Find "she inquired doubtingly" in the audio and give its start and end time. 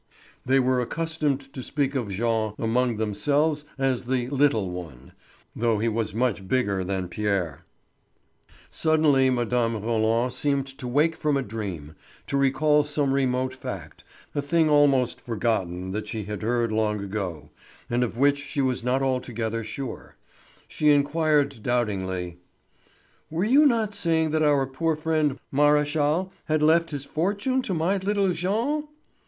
20.67-22.39